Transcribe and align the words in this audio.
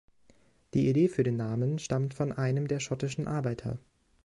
Die 0.73 0.89
Idee 0.89 1.07
für 1.09 1.21
den 1.21 1.37
Namen 1.37 1.77
stammt 1.77 2.15
von 2.15 2.31
einem 2.31 2.67
der 2.67 2.79
schottischen 2.79 3.27
Arbeiter. 3.27 3.77